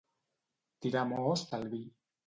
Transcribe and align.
Tirar 0.85 1.05
most 1.13 1.57
al 1.61 1.73
vi. 1.77 1.87